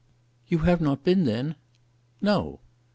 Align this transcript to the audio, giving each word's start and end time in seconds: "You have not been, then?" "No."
"You 0.47 0.57
have 0.65 0.81
not 0.81 1.03
been, 1.03 1.25
then?" 1.25 1.57
"No." 2.21 2.61